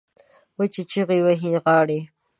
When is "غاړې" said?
1.63-1.99